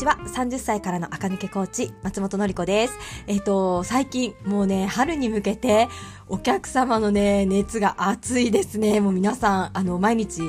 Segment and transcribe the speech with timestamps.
[0.00, 0.18] ちは。
[0.24, 2.98] 30歳からの赤抜けコーチ、松本のり子です。
[3.26, 5.88] えっ、と、最近、もうね、春に向けて、
[6.26, 9.00] お客様のね、熱が熱いですね。
[9.00, 10.40] もう皆さん、あの、毎日、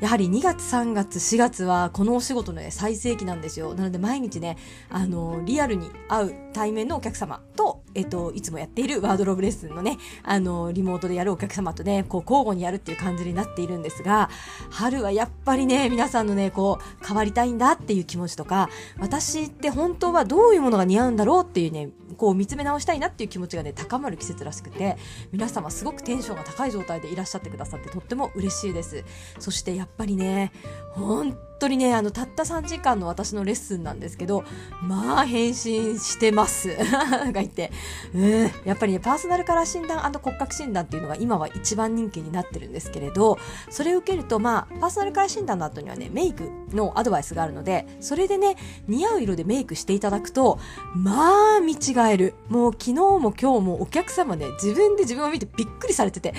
[0.00, 3.74] やはり2月、3月、4月は、このお仕事のね、最盛期なんですよ。
[3.74, 4.56] なので、毎日ね、
[4.88, 14.30] あの、リアルに会う対面のお客様と、えっ、と、いつもやっているワードローブレッスンのね、あの、リモートでやるお客様とね、こう、交互にやるっていう感じになっているんですが、
[14.70, 24.96] 春はやっぱりね、皆さんのね、こう、変わりたいんだっていう気持ちとか、私って本当はどういうものが似合うんだろうっていうね、こう見つめ直したいなっていう気持ちがね、高まる季節らしくて、
[25.32, 29.04] 皆様すごくテンションが高い状態でいらっしゃってくださってとっても嬉しいです。
[29.38, 30.52] そしてやっぱりね、
[30.92, 34.44] 本当当にね、あの、たった3時間の私のレッスンなんですけど、
[34.82, 36.76] まあ、返信してます。
[36.76, 37.70] が言って、
[38.14, 43.38] うん、やっぱりね、パーソナルカラー診断骨格診断っていうのが今は一番人気になってるんですけれど、
[43.70, 48.56] それを受けると、まあ、パーソナルカラー診断の後にはね、メイクのアドバイスがあるので、それでね、
[48.88, 50.58] 似合う色でメイクしていただくと、
[50.94, 52.34] まあ、見違える。
[52.48, 56.34] もう昨日も今日もお客様ね、自分で自分を見てびっくりされてて、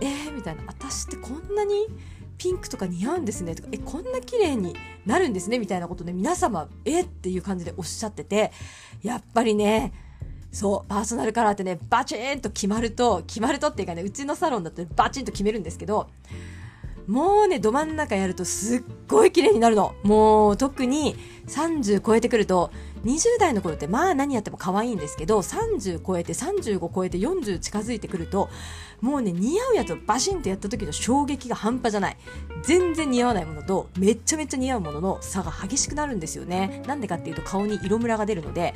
[0.00, 1.88] えー、みたいな、私ってこんなに
[2.42, 3.54] ピンクとか似合うんですね。
[3.54, 4.74] とか、え、こんな綺麗に
[5.06, 5.60] なるんですね。
[5.60, 7.02] みたいなことで皆様、え？
[7.02, 8.50] っていう感じでおっしゃってて、
[9.00, 9.92] やっぱりね、
[10.50, 16.10] そう、パーソナルカラーってね、バチーンと決まると、決まるとっていうかね、うちのサロンだとバチンと決めるんですけど、
[17.06, 19.94] もうね、ど真ん中やるとすっごい綺麗になるの。
[20.02, 21.14] もう特に
[21.46, 22.72] 30超えてくると、
[23.04, 28.48] 20代の頃ってまあ何やっても可愛いんですけど、30超えて35超えて40近づいてくると、
[29.00, 32.16] もうね、似合うやつをバシンとやった時の衝撃が半端じゃない。
[32.62, 36.84] 全然似合わないものと、めっちゃめっちゃ似合うものの差が激しくなるんですよね。
[36.86, 38.74] なんでかっていうと顔に色ムラが出るので、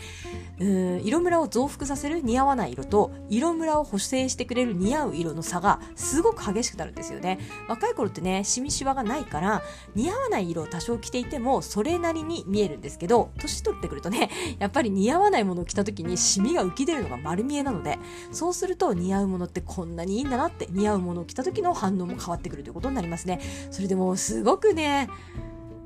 [0.58, 7.38] うん、色ムラを増幅させる似合わない色と、色ムラを補正してくれる似合う色の差がすごく激しくなるんですよね。
[7.68, 9.62] 若い頃ってね、シミシワがないから、
[9.94, 14.15] 似合わない色を多少着ていても、それなりに見えるんですけど、年取ってくるとね、
[14.58, 17.98] やっぱり似合わないものを着た時にシミが浮き出るのが丸見えなので、
[18.32, 23.40] そうすると似合うものってこんなにいいんだなって似合うものを着た時の反応も変わってくるということになりますね。
[23.70, 25.08] それでもすごくね、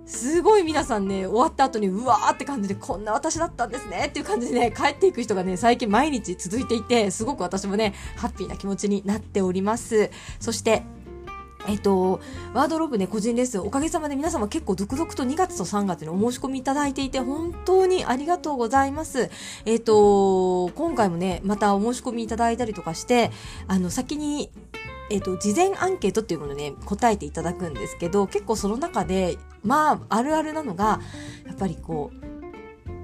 [0.07, 10.11] すごい皆さんね、終わった後にうわーって感じでこんな私だったんですねっていう感じでね、帰っていく人がね、最近毎日続いていて、すごく私もね、ハッピーな気持ちになっております。
[10.41, 10.83] そして、
[11.71, 12.21] えっと、
[12.53, 19.31] ワードローブね、個人レッスン、おかげさまで皆様結構続々と2月と3月にお申し込みいただいていて、本当にありがとうございます。
[19.65, 23.31] えっと、今回もね、またお申し込みいただいたりとかして、
[23.69, 24.51] あの、先に、
[25.11, 31.01] えっと、事前アンケートっていうものね、答えていただくんですけど、結構その中で、まあ、あるあるなのが、
[31.47, 32.31] やっぱりこう、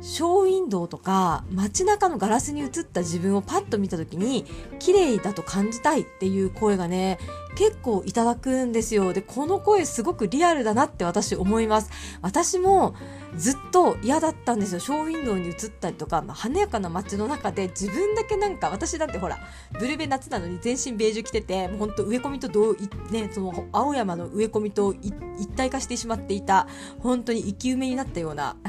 [0.01, 4.45] ショーウィンドウとか街中のガラスに映った自分をパッと見た時に
[4.79, 7.19] 綺麗だと感じたいっていう声がね
[7.57, 9.13] 結構いただくんですよ。
[9.13, 11.91] でこの声すごくリアルだなって私思います。
[12.21, 12.95] 私も
[13.37, 14.79] ずっと嫌だったんですよ。
[14.79, 19.39] ショーウィンドウに映ったりとか、まあ、華やかな街の中で自分だけなんか私だってほら
[19.81, 22.75] ブルベ夏なのに全身ベージュ着ててもうほんと植え込みと同
[23.11, 25.13] ねその青山の植え込みと一
[25.49, 26.69] 体化してしまっていた
[27.01, 28.57] 本当に生き埋めになったような。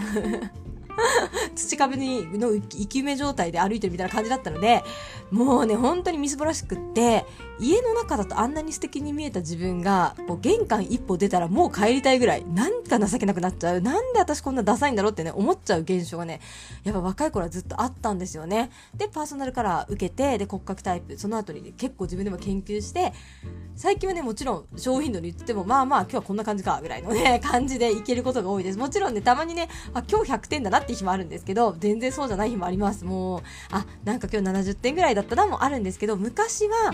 [1.57, 4.83] 土壁にの生き埋め状態で歩いてるみたいな感じだったので、
[5.31, 7.25] もうね、本当にみすぼらしくって、
[7.59, 13.81] 家の中だとあんなに素敵に見えた自分が、こう玄関一歩出たらもう帰りたいぐらい、なんか情けなくなっちゃう。
[13.81, 16.39] なんで私こんなダサいんだろうってね、思っちゃう現象がね、
[16.83, 18.69] やっぱ若い頃はずっとあったんですよね。
[18.95, 23.13] で、パーソナルカラー受けて、で、骨格タイプ、その後に、ね、結構自分でも研究して、
[23.75, 28.77] 最近はね、もちろん、ショーウィンドウに言っても、まあまあ、今日はこんな感じか、ぐらいのね、感じでいけることが多いです。
[28.77, 33.05] もちろんね、たまにね、あ、今日100点だなって日もあるんですけど、全然そうじゃない日もあります。
[33.05, 33.41] もう、
[33.71, 36.93] あ、なんか今日70点ぐらいだったなもあるんですけど、昔は、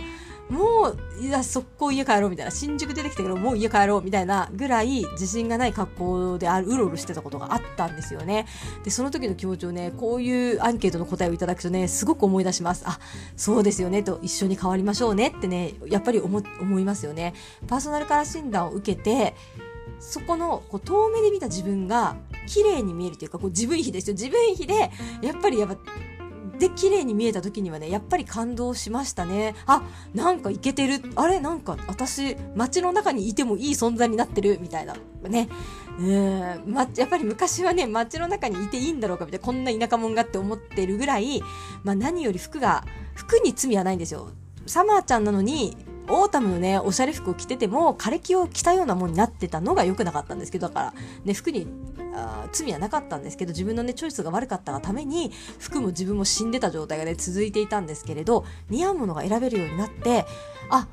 [0.49, 8.45] もう、いや、速攻家帰ろうみたいな、新宿出てきたけど、もう家帰ろうみたいなぐらい自信がない格好である、うろうろしてたことがあったんですよね。
[8.83, 12.83] で、その時の気持ちをね、こういうアンケートの答えをいただくとね、すごく思い出します。
[12.85, 12.99] あ、
[13.37, 17.33] そうですよね、と一緒に変わりましょうねってね、やっぱり思、思いますよね。
[17.67, 19.35] パーソナルカラー診断を受けて、
[19.99, 22.15] そこのこう遠目で見た自分が
[22.47, 24.13] 綺麗に見えるというかこう自分比ですよ。
[24.13, 24.91] 自分比で
[25.21, 25.77] やっぱりやっぱ
[26.59, 29.55] で綺麗に見えた時にはねやっぱり感動しましたね。
[29.65, 29.83] あ
[30.13, 31.01] なんかいけてる。
[31.15, 34.59] あれなんか私街の中にいてもいい存在になってる。
[34.61, 34.95] みたいな。
[35.23, 35.49] ね。
[35.99, 39.45] うん、ま、やっぱり昔はね街の中にいていいんだろうかみたいな。
[39.45, 41.41] こんな田舎者がって思ってるぐらい、
[41.83, 42.83] まあ、何より服が
[43.13, 44.29] 服に罪はないんですよ。
[44.65, 45.75] サマーちゃんなのに
[46.09, 51.67] オータムのね、おしゃれ服を着てても、枯れ木を着たようなもんになってたのが良くなかったんですけど、だから、ね、服に
[52.15, 60.25] あ罪はなかったんですけど、自分のね、チョイスが悪かったがために、服も自分も死んでた状態がね、続いていたんですけれど、似合うものが選べるようになって、
[60.69, 60.87] あ、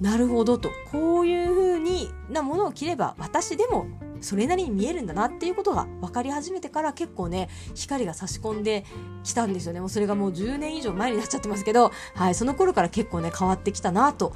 [0.00, 3.86] なるほどと、こういう風になものを着れば、私でも
[4.20, 8.84] それなりに見えるんだなっていうことが分かり始めてから結構ね光が差し込んで
[9.24, 9.80] きたんですよね。
[9.80, 14.34] もうそれがもう10年以上前になっちゃってますけど、はい、その頃から結構ね変わってきたなと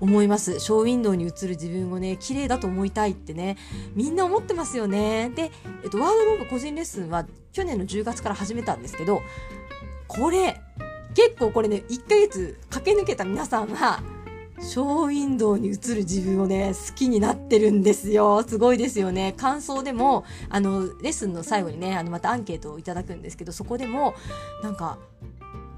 [0.00, 0.60] 思います。
[0.60, 3.56] ショーウィンドウに映る自分をね綺麗だと思いたいってね
[3.94, 5.30] みんな思ってますよね。
[5.34, 5.50] で、
[5.82, 9.22] えっと、ワードローブ個人レッスンは去年の10月から始めたんですけど
[10.08, 10.60] これ
[11.14, 14.02] 結構これね1ヶ月駆け抜けた皆さんは
[14.64, 18.42] ショーウィンドウに映る自分をね、好きになってるんですよ。
[18.42, 19.34] すごいですよね。
[19.36, 24.14] 感想でも、あの、レッスンの最後にね、あの、またアンケートをいただくんですけど、そこでも、
[24.62, 24.98] なんか、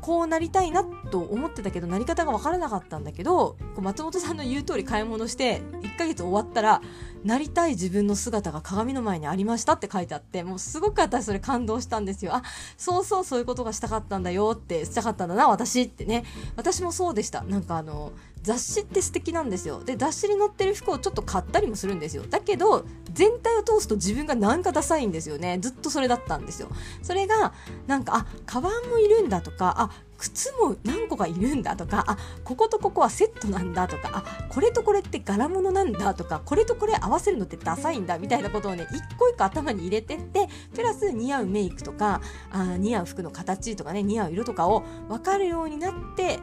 [0.01, 6.81] こうなりたいなと思ってたけど、なり方が分からなかったんだけど、こう松本さんの言う通り買い物して、1ヶ月終わったら、
[7.25, 12.37] なりたい自分の姿が鏡の前にありましたって書いてあって、もうすごく私それ感動したんですよ。
[12.37, 12.45] あ、
[12.77, 16.25] そうそうそういうことがしたかったんだよって、したかったんだな、私ってね。
[16.55, 17.43] 私もそうでした。
[17.43, 18.13] なんかあの、
[18.47, 19.83] 雑誌って素敵なんですよ。
[19.83, 22.23] で、雑誌に載ってる服をちょっと買ったりもするんですよ。
[22.31, 25.59] だけど、全体を通すと自分がなんかダサいんですよね。
[25.61, 26.69] ずっとそれだったんですよ。
[27.03, 27.53] それが、
[27.89, 42.21] なんか、あ、カバンもいるんだとか、あ、靴も何個かいるんだとか、あ、こことここはセットなんだとか、あ、これとこれって柄物なんだとか、これとこれ合わせるのってダサいんだみたいなことをね、一個一個頭に入れてって、プラス似合うメイクとか、
[42.53, 46.39] あ似合う服の形とかね、似合う色とかを分かるようになって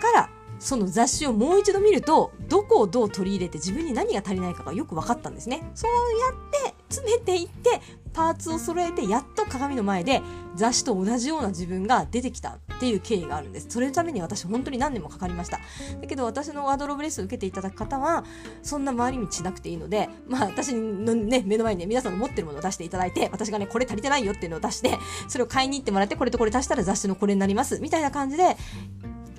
[0.00, 5.70] から、その雑誌をもう一度見るとどこをどう取り入れて自分に何が足りないかがよく分かったんですね。
[5.74, 7.80] そうやって詰めていって
[8.12, 10.22] パーツを揃えてやっと鏡の前で
[10.54, 13.66] 雑誌と同じような自分が出てきたっていう経緯があるんです。
[13.68, 15.60] それのために私本当に何年もかかりました。
[16.00, 18.24] だけど私のワードローブレスを受けていただく方は
[18.62, 24.98] そんな回り道なくていいのでまあ私のね目の前にね皆さんの持ってるものを出していただいて私がねこれ足りてないよっていうのを出して
[25.28, 27.80] それを買いに行ってもらってこれとこれ足したら雑誌のこれになります。
[27.80, 28.56] みたいな感じで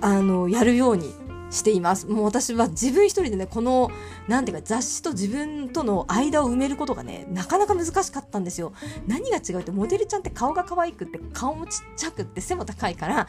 [0.00, 1.12] あの、やるように
[1.50, 2.06] しています。
[2.06, 3.90] もう私は自分一人でね、この、
[4.28, 8.72] 何ていうか雑誌と自分との間を埋めることがね、なかなか難しかったんですよ。
[9.06, 13.26] 何が違うって、モデルちゃんって顔が可愛くって、顔もちっちゃくって背も高いから、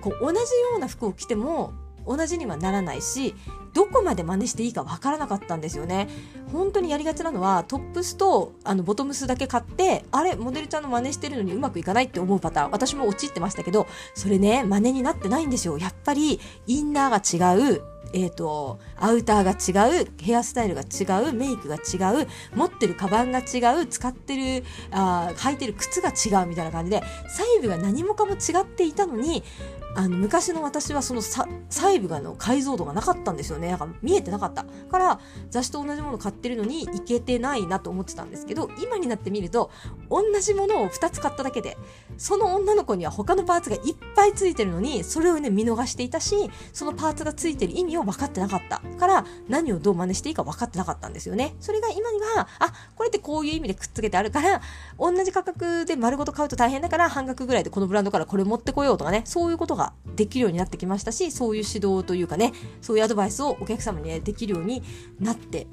[0.00, 0.44] こう、同じよ
[0.76, 1.72] うな服を着ても、
[2.06, 3.34] 同じにはならないし
[3.74, 6.08] どこまで真似していいかわからなかったんですよね。
[6.52, 12.70] 本当にやりがちなのはトップスとあのボトムスだけ買ってあれモデルちゃんの真似してるのにうまくいかないって思うパターン。
[12.70, 15.76] 私も陥ってましたけどそれね真似になってないんですよ。
[15.76, 17.82] やっぱりインナーが違う
[18.14, 29.42] えっ、ー、と、アウターが違う、ヘアスタイルが違う、メイクが違う、持ってるカバンが違う、使ってる、あ履いてる靴が違うみたいな感じで、細部が何もかも違っていたのに、
[29.96, 33.63] あの昔の私はその細部がの解像度がなかったんですよね。
[33.70, 34.64] なんか見えてなかった。
[34.64, 35.20] から
[35.50, 39.70] 雑誌と同じもの買ってるのにいけてないなと思ってたんですけど、今になってみると
[40.10, 41.76] 同じものを2つ買っただけで、
[42.18, 48.80] その女の子には他のパーツがいっぱいついてるのに、それをね見逃していたし、そのパーツがついてる意味を分かってなかった。
[48.98, 51.54] から何をどう真似していいか分かってなかったんですよね。
[51.60, 54.60] それが今には、あ、これってこういう意味でくっつけてあるから、
[54.98, 64.82] 同じ価格で丸ごと買うと大変だから半額ぐらいでこのブランドからこれ持ってこようとかね、そういうことができるようになってきましたし、そういう指導というかね、そういうアドバイスをお客様に、ね、できるように
[65.20, 65.66] なって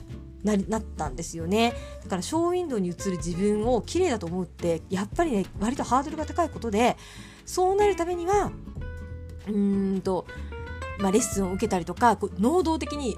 [0.43, 1.73] ななったんですよね。
[2.03, 6.97] だからショーウィンドウに映る自分を綺麗だと思うってやっぱりね割とハードルが高いことで
[7.45, 8.51] そうなるためには
[9.47, 10.25] うーんと、
[10.99, 13.17] まあ、レッスンを受けたりとか能動的に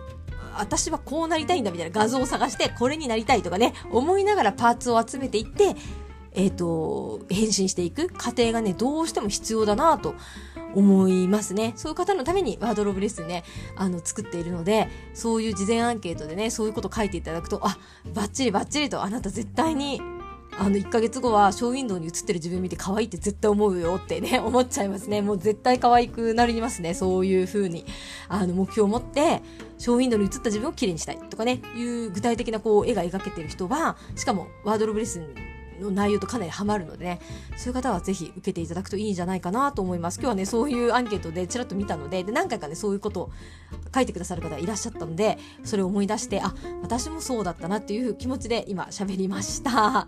[0.57, 5.75] 私はこうなりたいんだみたいな画像を探してこれになりたいとかね思いながらパーツを集めていって
[6.33, 10.15] えっ、ー、と変身していく過程がねどうしても必要だなと
[10.75, 11.73] 思いますね。
[11.75, 13.43] そういう方のためにワードローブレッスンね、
[13.75, 17.77] あの、作っているので、そういう事前アンケートでね、そういうこと書いていただくと、あ、
[18.13, 20.01] バッチリバッチリと、あなた絶対に、
[20.57, 25.21] あの、1ヶ月後はショーウィンドウに映ってる自分見て可愛いって絶対思うよってね、 思っちゃいますね。
[25.21, 26.93] もう絶対可愛くなりますね。
[26.93, 27.85] そういう風に、
[28.27, 29.41] あの、目標を持って、
[29.77, 35.52] ショーウィンドウに映った自分を綺麗にしたいとかね、いう具体的なこう、絵が描けてる人は、しかもワードローブレッスン
[35.83, 37.19] の内容とかなりハマるのでね、
[37.57, 40.19] そういう方はぜひ受けていただくといいんじゃないかなと思います。
[40.19, 43.31] 今日はね、そういうアンケートでちらっと見たので、で何回かね、そういうことを
[43.93, 49.71] 書いてくださる方がいらっしゃったので、それを思い出して、あ、私もそうだったなっていう気持ちで今喋りました。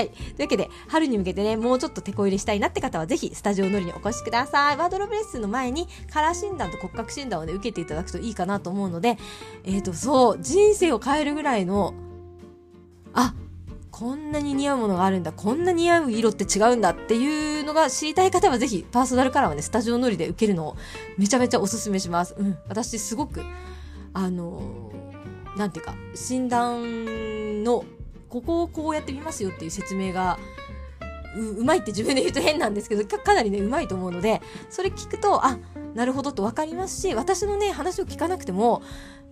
[0.00, 0.08] い。
[0.08, 4.76] というわけで、春に向けてね、もうちょっと手こ入れしたいなって方はぜひスタジオ乗りにお越しください。
[4.76, 9.18] ワードロブレッスンの前にカラー診断と骨格診断をね、受けていただくといいかなと思うので、
[9.64, 11.94] えっ、ー、と、そう、人生を変えるぐらいの、
[13.12, 13.34] あ、
[13.98, 20.76] こんなに似合うものがあるんだ、こんな似合う色って違うんだっていうのが知りたい方はぜひパーソナルカラーはね、スタジオ乗りで受けるのを
[21.16, 22.34] めちゃめちゃおすすめします。
[22.36, 22.58] うん。
[22.68, 23.40] 私すごく、
[24.12, 27.86] あのー、なんていうか、診断の、
[28.28, 30.38] ここをこうやってみますよっていう説明が、
[31.34, 35.58] ううまいって自分で言うと変なんですけどかなりねうまいと思うのでそれ聞くとあ
[35.94, 38.82] なるほどと分かりますし私のね話を聞かなくても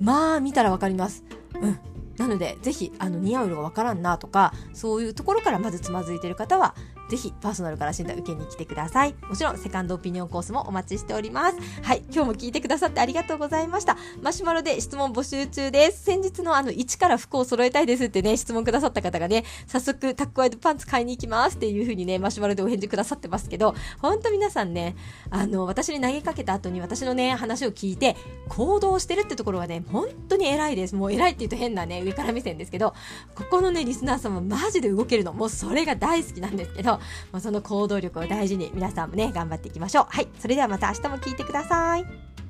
[0.00, 1.25] まあ見たら分かります
[1.59, 6.75] うんなので、ぜひ、あの、似合う色がわからんなとか、そういうところからまずつまずいている方は、
[7.08, 9.14] ぜひパーソナルから診断受けに来てください。
[9.28, 11.56] もちろん、セカンドオピニオンコースもお待ちしております。
[11.82, 13.96] はい、今日も聞いてくださってありがとうございました。
[14.23, 16.04] マシュマロで質問募集中です。
[16.04, 24.96] 先日のあの、1から服を揃えたいですってね、質問くださった方がね、早速、タックワイドパンツ買いに行きますっていう風にね、マシュマロでお返事くださってますけど、ほんと皆さんね、
[25.30, 28.16] あの、私に投げかけた後に私のね、話を聞いて、
[28.49, 30.94] 行動してるってところがね、本当に偉いです。
[30.94, 32.94] もう偉いって言うと変なね、上から目線ですけど、
[33.34, 35.32] ここのね、リスナーさんはマジで動けるの。
[35.32, 40.06] もうそれが大好きなんですけどど、まあ、その行動力を大事に皆さんもね、頑張っていきましょう。
[40.08, 40.28] はい。
[40.38, 42.43] それではまた明日も聞いてください。